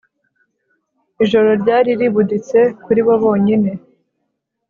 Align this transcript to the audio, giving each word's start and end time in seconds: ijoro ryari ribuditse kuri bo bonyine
ijoro 1.23 1.49
ryari 1.61 1.91
ribuditse 1.99 2.59
kuri 2.83 2.99
bo 3.05 3.15
bonyine 3.23 3.71